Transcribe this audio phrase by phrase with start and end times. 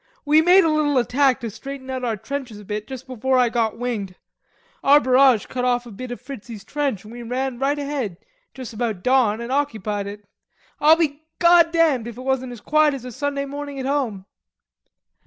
[0.25, 3.49] "We made a little attack to straighten out our trenches a bit just before I
[3.49, 4.15] got winged.
[4.83, 8.17] Our barrage cut off a bit of Fritzie's trench an' we ran right ahead
[8.55, 10.25] juss about dawn an' occupied it.
[10.79, 14.25] I'll be goddamned if it wasn't as quiet as a Sunday morning at home."